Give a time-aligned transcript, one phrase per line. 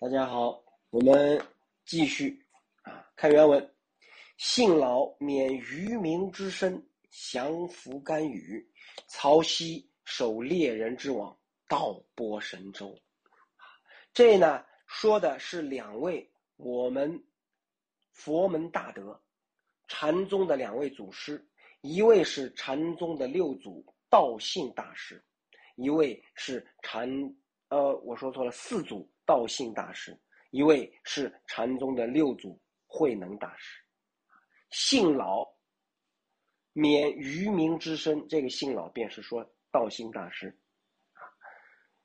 [0.00, 1.44] 大家好，我们
[1.84, 2.40] 继续
[2.82, 3.74] 啊，看原文。
[4.36, 6.80] 信老免渔民之身，
[7.10, 8.64] 降服甘雨。
[9.08, 12.96] 曹溪守猎人之网，道波神州。
[14.14, 17.20] 这呢，说的是两位我们
[18.12, 19.20] 佛门大德
[19.88, 21.44] 禅宗的两位祖师，
[21.80, 25.20] 一位是禅宗的六祖道信大师，
[25.74, 27.10] 一位是禅
[27.70, 29.10] 呃，我说错了，四祖。
[29.28, 30.18] 道信大师，
[30.48, 33.84] 一位是禅宗的六祖慧能大师，
[34.70, 35.46] 信老
[36.72, 40.58] 免愚民之身，这个信老便是说道信大师。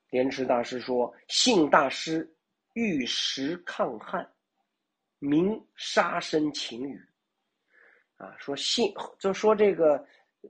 [0.09, 2.35] 莲池大师说，信大师
[2.73, 4.29] 玉石抗旱，
[5.19, 7.01] 名杀身勤雨。
[8.17, 9.95] 啊，说信就说这个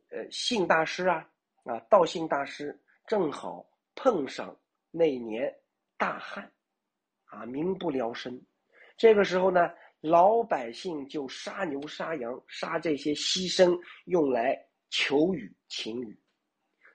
[0.09, 1.29] 呃信大师啊
[1.65, 3.63] 啊道信大师正好
[3.93, 5.53] 碰上那年
[5.97, 6.51] 大旱。
[7.33, 8.39] 啊，民不聊生，
[8.95, 9.71] 这个时候呢，
[10.01, 14.55] 老百姓就杀牛杀羊，杀这些牺牲用来
[14.89, 16.19] 求雨请雨。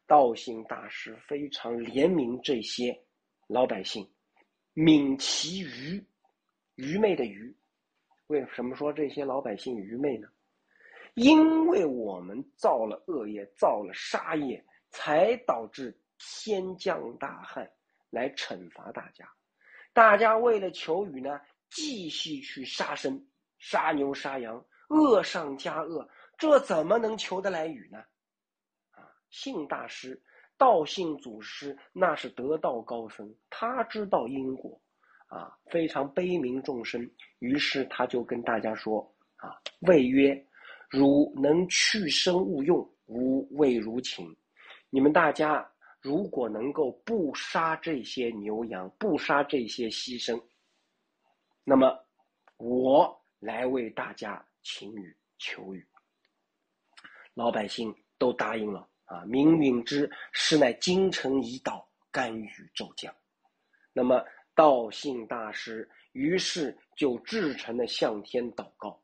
[0.07, 2.99] 道行大师非常怜悯这些
[3.49, 4.09] 老百姓，
[4.75, 6.03] 悯其愚，
[6.77, 7.55] 愚昧的愚。
[8.29, 10.29] 为什么说这些老百姓愚昧呢？
[11.15, 17.69] 因为我们造了恶业，造了杀业，才导致天降大旱
[18.09, 19.29] 来惩罚大家。
[19.99, 23.21] 大家为了求雨呢，继续去杀生、
[23.59, 27.99] 杀牛、杀羊，恶上加恶，这怎么能求得来雨呢？
[28.93, 30.23] 啊，信大师、
[30.57, 34.81] 道信祖师那是得道高僧，他知道因果，
[35.27, 39.03] 啊，非常悲悯众生，于是他就跟大家说：
[39.35, 40.47] 啊，谓曰：
[40.89, 44.33] 汝能去生勿用，吾未如请。
[44.91, 45.69] 你们大家。
[46.01, 50.41] 如果能够不杀这些牛羊，不杀这些牺牲，
[51.65, 51.99] 那么
[52.57, 55.87] 我来为大家请雨求雨。
[57.35, 59.25] 老百姓都答应了啊！
[59.25, 63.15] 明允之是乃京城已倒，甘雨骤降。
[63.93, 64.25] 那么
[64.55, 69.01] 道信大师于是就至诚的向天祷告，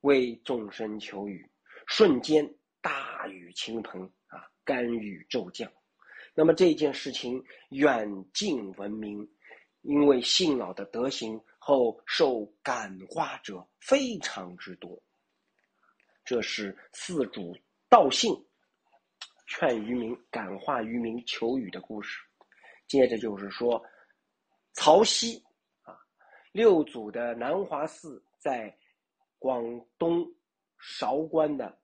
[0.00, 1.48] 为众生求雨。
[1.86, 2.48] 瞬间
[2.80, 5.70] 大雨倾盆啊，甘雨骤降。
[6.40, 9.30] 那么这件事情远近闻名，
[9.82, 14.98] 因为信老的德行后受感化者非常之多。
[16.24, 17.54] 这是四主
[17.90, 18.34] 道信
[19.48, 22.18] 劝渔民、感化渔民求雨的故事。
[22.88, 23.84] 接着就是说，
[24.72, 25.44] 曹溪
[25.82, 25.94] 啊，
[26.52, 28.74] 六祖的南华寺在
[29.38, 29.62] 广
[29.98, 30.26] 东
[30.78, 31.78] 韶关的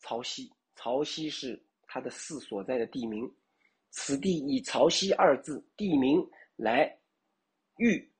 [0.00, 3.32] 曹溪，曹溪是他的寺所在的地名。
[3.90, 6.24] 此地以曹溪二字地名
[6.56, 6.98] 来
[7.76, 8.10] 喻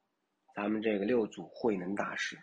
[0.54, 2.38] 咱们这个六祖慧能大师。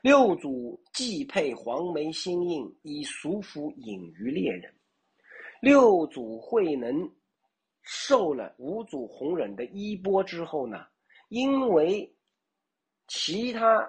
[0.00, 4.74] 六祖既配黄梅心印，以俗服隐于猎人。
[5.60, 7.08] 六祖慧能
[7.82, 10.86] 受了五祖弘忍的衣钵之后呢，
[11.28, 12.12] 因为
[13.06, 13.88] 其他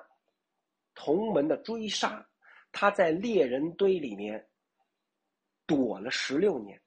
[0.94, 2.24] 同门的追杀，
[2.72, 4.48] 他在猎人堆里面
[5.66, 6.80] 躲了十六年。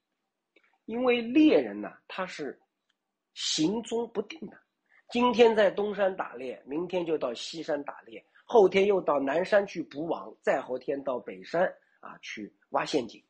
[0.86, 2.58] 因为猎人呢，他是
[3.34, 4.56] 行踪不定的，
[5.10, 11.64] 今天在东山打猎，明天就到西山打猎，后天又到南山去捕网，再后天到北山
[12.00, 13.22] 啊去挖陷阱，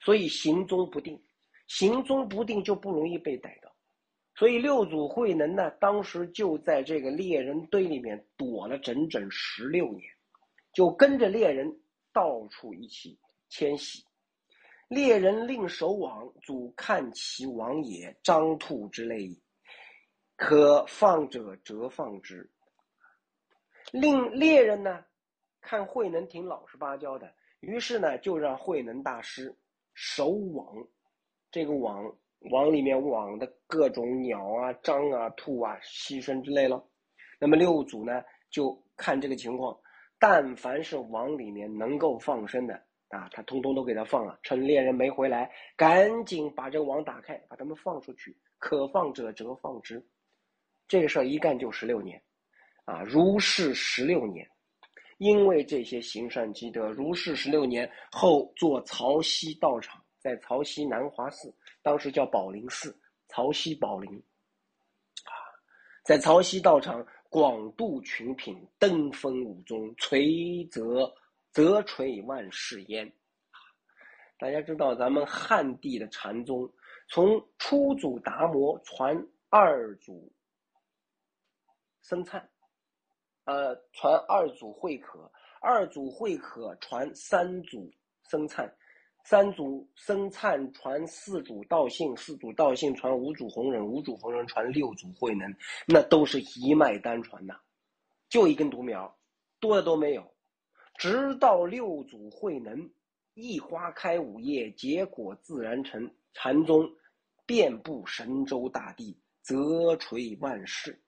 [0.00, 1.20] 所以行踪不定，
[1.66, 3.70] 行踪不定就不容易被逮到，
[4.36, 10.02] 所以六祖慧能呢，当时就在这个猎人堆里面躲了整整十六年，
[10.72, 11.80] 就跟着猎人
[12.12, 14.04] 到处一起迁徙。
[14.90, 19.40] 猎人令守网，祖看其网也，张兔之类矣。
[20.34, 22.50] 可放者折放之。
[23.92, 25.04] 令猎人呢，
[25.60, 29.56] 看慧能挺老实巴交的，于是呢，就让慧能大师
[29.94, 30.84] 守网。
[31.52, 32.12] 这个网
[32.50, 36.84] 网里面网的各种鸟啊、张啊、兔啊、牺牲之类了。
[37.38, 39.78] 那么六祖呢，就看这个情况，
[40.18, 42.89] 但凡是网里面能够放生的。
[43.10, 48.36] 啊，他通通都给他放了，趁猎人没回来，赶紧把这个网打开，把他们放出去。
[48.56, 50.00] 可放者则放之，
[50.86, 52.22] 这个事儿一干就十六年，
[52.84, 54.48] 啊，如是十六年，
[55.18, 61.52] 因为这些行善积德，如是十六年后，做曹溪道场，在曹溪南华寺，
[61.82, 62.96] 当时叫宝林寺，
[63.26, 64.14] 曹溪宝林，
[65.24, 65.34] 啊，
[66.04, 71.12] 在曹溪道场广度群品，登峰五宗，垂泽。
[71.52, 73.12] 则垂万世焉，
[74.38, 76.72] 大家知道咱们汉地的禅宗，
[77.08, 80.32] 从初祖达摩传二祖
[82.02, 82.48] 僧璨，
[83.44, 85.30] 呃，传二祖慧可，
[85.60, 87.90] 二祖慧可传三祖
[88.22, 88.72] 僧璨，
[89.24, 95.52] 三祖僧璨传四祖道信，四祖道信传五祖弘忍，五祖弘忍传六祖慧能，
[95.86, 97.60] 那都是一脉单传呐，
[98.28, 99.18] 就一根独苗，
[99.58, 100.32] 多的都没有。
[101.00, 102.90] 直到六祖慧能，
[103.32, 106.86] 一花开五叶，结果自然成，禅宗
[107.46, 111.00] 遍布神州大地，泽垂万世。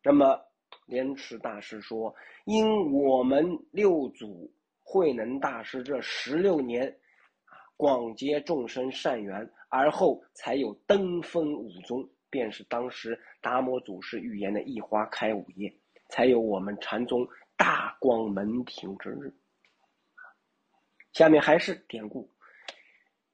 [0.00, 0.40] 那么
[0.86, 2.14] 莲池大师说
[2.46, 4.48] ：“因我们六祖
[4.78, 6.96] 慧能大师这十六年，
[7.76, 15.76] 广结众生善缘，而后才有登峰五宗，便是当时达摩祖师预言的一花开五叶，
[16.10, 17.26] 才有我们禅宗
[17.62, 19.32] 大光门庭之日。”
[21.14, 22.28] 下面还是典故：“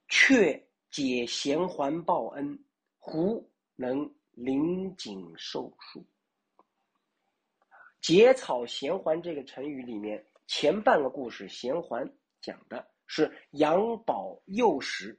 [0.07, 2.63] 却解贤还报恩，
[2.99, 6.05] 胡能临井受树。”
[8.03, 12.07] 结草衔环这个成语里面，前半个故事衔环
[12.43, 15.19] 讲的是杨宝幼时，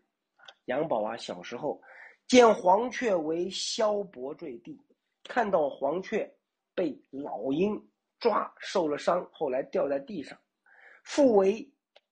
[0.66, 1.82] 杨宝啊小时候
[2.28, 4.80] 见黄雀为萧伯坠地，
[5.24, 6.32] 看到黄雀
[6.76, 7.89] 被老鹰
[8.20, 10.38] 抓受了伤，后来掉在地上，
[11.04, 11.68] 复为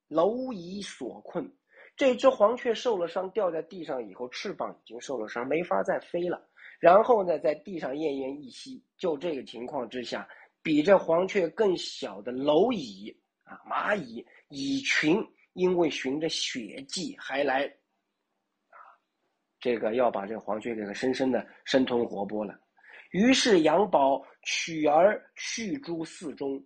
[0.10, 1.52] 蝼蚁所困。
[1.96, 6.48] 这只黄雀受了伤，掉在地上以后，翅膀已经受了伤，没法再飞了。
[6.80, 8.84] 然后呢，在地上奄奄一息。
[8.98, 10.28] 就这个情况之下。
[10.64, 17.64] 比这黄雀更小的蝼蚁啊，蚂蚁蚁群，因为循着血迹还来，
[18.70, 18.76] 啊，
[19.62, 22.60] 这个要把这黄雀给它深深的生吞活剥了。
[23.12, 26.64] 于是杨宝取而去诸寺中，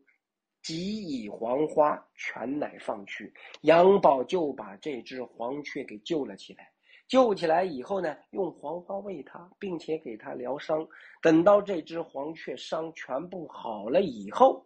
[0.61, 3.33] 即以黄花全乃放去。
[3.61, 6.71] 杨宝就把这只黄雀给救了起来。
[7.07, 10.87] 救起来以后呢，用黄花喂它，并且给它疗伤。
[11.21, 14.65] 等到这只黄雀伤全部好了以后，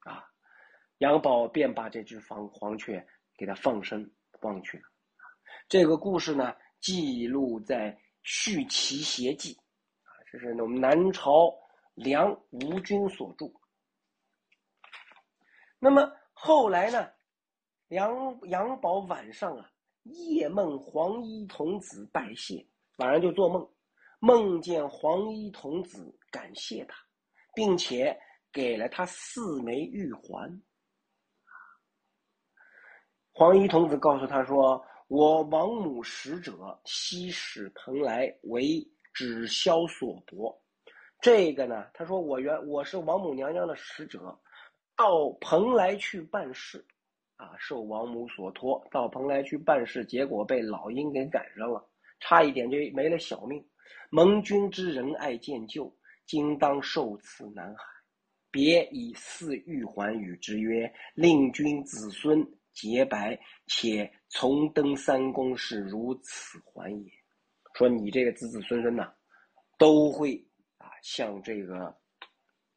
[0.00, 0.22] 啊，
[0.98, 3.02] 杨宝便把这只黄黄雀
[3.38, 4.10] 给它放生
[4.42, 4.82] 放去了。
[5.66, 7.90] 这个故事呢，记录在
[8.22, 9.54] 《续齐邪记》，
[10.34, 11.54] 这是我们南朝
[11.94, 13.46] 梁吴军所著。
[15.78, 17.08] 那么后来呢，
[17.88, 18.12] 杨
[18.48, 19.70] 杨宝晚上啊。
[20.06, 22.62] 夜梦黄衣童子拜谢，
[22.98, 23.66] 晚上就做梦，
[24.18, 26.94] 梦见黄衣童子感谢他，
[27.54, 28.14] 并且
[28.52, 30.62] 给了他四枚玉环。
[33.32, 40.60] 黄衣童子告诉他说：“我王母使者西使蓬莱为止消所夺。”
[41.22, 44.38] 这个呢，他说我原我是王母娘娘的使者，
[44.94, 46.84] 到蓬莱去办事。
[47.36, 51.84] 啊，受王母所托，到蓬莱去办事，结果被老鹰给赶上了，
[52.20, 53.62] 差一点就没了小命。
[54.08, 55.92] 蒙君之仁爱见救，
[56.26, 57.84] 今当受此南海，
[58.52, 62.40] 别以四玉环与之曰：“令君子孙
[62.72, 67.10] 洁白，且从登三公是如此还也。”
[67.74, 69.12] 说你这个子子孙孙呐，
[69.78, 70.36] 都会
[70.78, 71.94] 啊像这个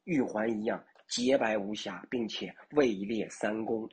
[0.04, 3.90] 玉环一样洁白无瑕，并且位列三公。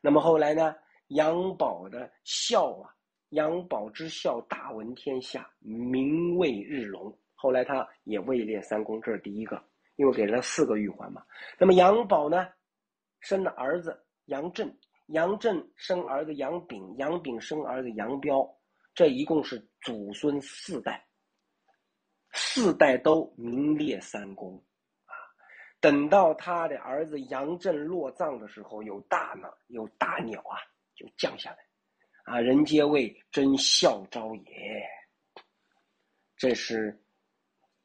[0.00, 0.74] 那么后来呢？
[1.08, 2.90] 杨宝的孝啊，
[3.28, 7.16] 杨宝之孝大闻天下，名为日隆。
[7.34, 9.62] 后来他也位列三公，这是第一个，
[9.96, 11.22] 因为给了四个玉环嘛。
[11.58, 12.48] 那么杨宝呢，
[13.20, 14.74] 生了儿子杨震，
[15.08, 18.42] 杨震生儿子杨炳，杨炳生儿子杨彪，
[18.94, 21.04] 这一共是祖孙四代，
[22.32, 24.56] 四代都名列三公。
[25.04, 25.12] 啊
[25.80, 30.56] 等到他的儿子杨震落葬的时候，有大呢，有大鸟啊，
[30.94, 31.58] 就降下来，
[32.24, 34.82] 啊，人皆谓真孝昭也。
[36.36, 36.98] 这是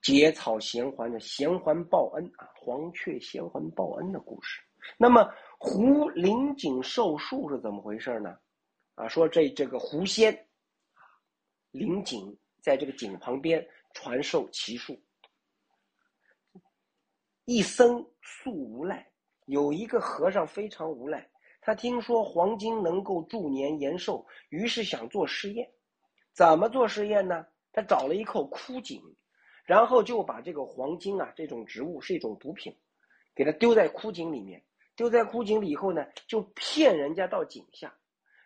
[0.01, 4.62] 结草衔环的衔环报恩啊，黄雀衔环报恩的故事。
[4.98, 8.38] 那么胡灵景受树是怎么回事呢？
[8.96, 10.48] 啊，说这这个狐仙，
[11.72, 15.00] 林景在这个井旁边传授奇术。
[17.46, 19.12] 一僧素无赖，
[19.46, 21.30] 有一个和尚非常无赖。
[21.62, 25.70] 他听说黄金能够助年延寿，于是想做实验。
[26.34, 27.46] 怎么做实验呢？
[27.72, 29.02] 他找了一口枯井，
[29.66, 32.76] 然后就把这个黄金啊，这种植物是一种毒品，
[33.36, 34.64] 给它丢在枯井里面。
[34.96, 37.96] 丢在枯井里以后呢，就骗人家到井下。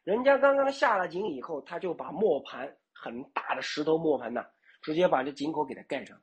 [0.03, 4.45] 人家刚刚下了井以后，他就把磨盘很大的石头磨盘呐，
[4.81, 6.17] 直接把这井口给它盖上。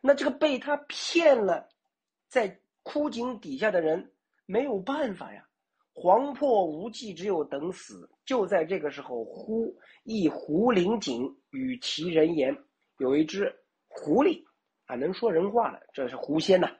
[0.00, 1.68] 那这个被他骗了，
[2.28, 4.14] 在枯井底下的人
[4.46, 5.46] 没有办法呀，
[5.92, 8.10] 黄破无计，只有等死。
[8.24, 12.56] 就在这个时候，忽一狐灵井与其人言，
[12.96, 13.54] 有一只
[13.88, 14.42] 狐狸
[14.86, 15.78] 啊，能说人话了。
[15.92, 16.74] 这是狐仙呐，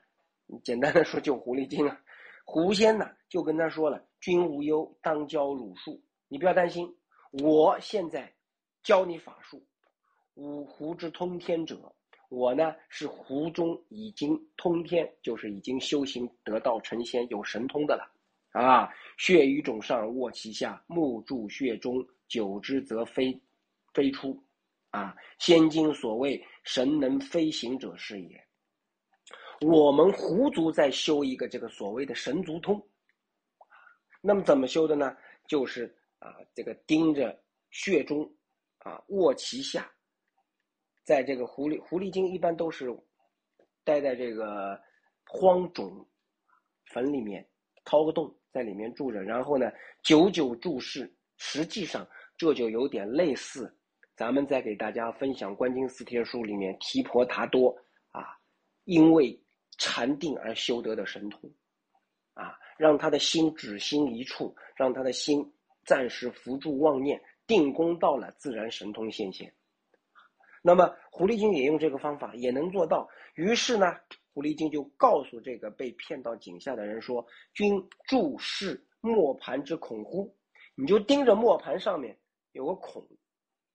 [0.65, 2.01] 简单的说就狐狸精啊。
[2.47, 6.03] 狐仙呐就跟他说了：“君无忧，当教儒术。
[6.29, 6.97] 你不要担心，
[7.31, 8.33] 我现在
[8.83, 9.63] 教你法术。
[10.35, 11.93] 五湖之通天者，
[12.29, 18.11] 我呢是湖中已经通天，就是已经修行得道成仙有神通的了。
[18.53, 23.39] 啊，血于种上，卧其下，目注血中，久之则飞，
[23.93, 24.43] 飞出。
[24.91, 28.43] 啊，仙经所谓神能飞行者是也。”
[29.61, 32.83] 我们狐族在修一个这个所谓的神足通，
[34.23, 35.15] 那么怎么修的呢？
[35.47, 37.37] 就是啊，这个盯着
[37.71, 38.23] 血中，
[38.79, 39.91] 啊卧其下，
[41.03, 42.89] 在这个狐狸狐狸精一般都是
[43.83, 44.81] 待在这个
[45.27, 46.09] 荒冢
[46.87, 47.45] 坟里面，
[47.85, 49.73] 掏个洞在里面住着，然后呢
[50.05, 52.09] 久久注视，实际上
[52.39, 53.77] 这就有点类似
[54.15, 57.77] 咱们在给大家分享《观经四帖书》里面提婆达多
[58.13, 58.39] 啊，
[58.85, 59.39] 因为。
[59.83, 61.51] 禅定而修得的神通，
[62.35, 65.43] 啊，让他的心只心一处，让他的心
[65.85, 69.53] 暂时扶住妄念，定功到了，自然神通现现。
[70.63, 73.09] 那么狐狸精也用这个方法，也能做到。
[73.35, 73.87] 于是呢，
[74.35, 80.37] 狐狸精就告诉这个被骗到井下的人说：“君注视磨盘之孔乎？
[80.75, 82.17] 你就盯着磨盘上面
[82.53, 83.07] 有个孔，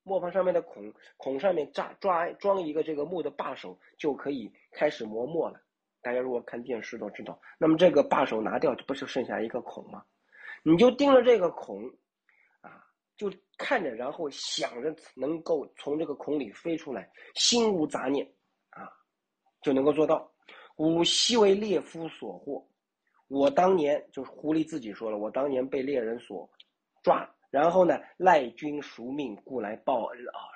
[0.04, 5.60] 磨盘上面的孔，孔上面扎抓装一个这个木的把手，就可以开始磨墨了。”
[6.04, 10.04] 大家如果看电视都知道，那么这个把手拿掉，不是剩下一个孔吗？
[10.68, 11.86] 你就盯着这个孔，
[12.62, 12.84] 啊，
[13.16, 18.26] 就看着，然后想着能够从这个孔里飞出来，心无杂念，
[18.72, 18.90] 啊，
[19.62, 20.34] 就能够做到。
[20.78, 22.68] 吾昔为猎夫所获，
[23.28, 26.50] 我当年就是狐狸自己说了，我当年被猎人所
[27.04, 30.50] 抓，然后呢，赖君赎命，故来报恩耳，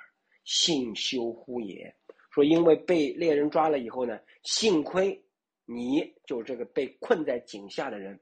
[0.44, 1.94] 幸休乎也。
[2.32, 5.24] 说因为被猎人抓了以后呢，幸亏。
[5.72, 8.18] 你就这个被困在井下的人，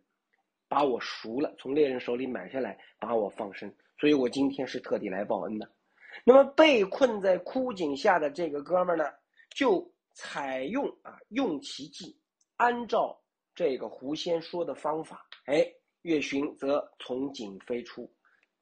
[0.68, 5.68] 把我赎了，从猎人手里买下来，把我放生，所以我今天是特地来报恩的。
[6.24, 9.04] 那么被困在枯井下的这个哥们呢，
[9.50, 12.16] 就采用啊用奇计，
[12.56, 13.18] 按照
[13.54, 15.66] 这个狐仙说的方法，哎，
[16.02, 18.10] 月寻则从井飞出，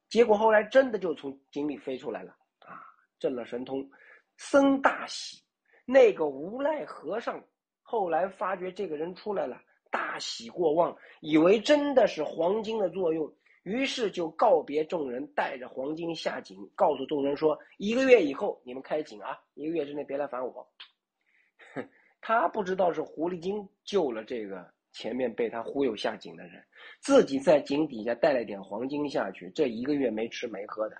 [0.09, 2.79] 结果后来真的就从井里飞出来了啊，
[3.19, 3.89] 证了神通，
[4.37, 5.41] 僧大喜，
[5.85, 7.43] 那个无赖和尚。
[7.81, 9.61] 后来发觉这个人出来了，
[9.97, 20.67] 大喜过望，以为真的是黄金的作用，于是就告别众人，带着黄金下井，告诉众人说：“一个月以后你们开井啊，一个月之内别来烦我。
[21.73, 21.89] ”哼，
[22.21, 26.63] 他不知道是狐狸精救了这个前面被他忽悠下井的人，
[27.01, 30.95] 自己在井底下带了点黄金下去，这一个月没吃没喝的，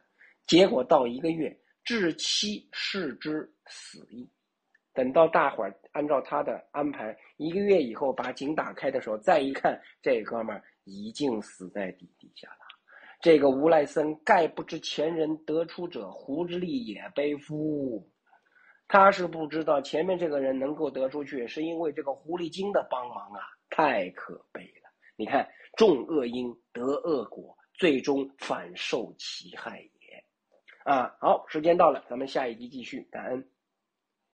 [0.48, 4.28] 结果到一个月，至期视之死矣。
[4.92, 12.60] 等到大伙儿按照他的安排，一个月以后把井打开的时候，再一看，这哥们儿已经死在地底下了。
[13.20, 18.08] 这个无赖僧盖不知前人得出者胡之力也悲夫，
[18.88, 24.92] 他是不知道前面这个人能够得出去，是因为这个狐狸精的帮忙啊，太可悲了。
[25.16, 30.24] 你看，种恶因得恶果，最终反受其害也。
[30.84, 33.50] 啊，好，时间到了，咱们下一集继续，感恩。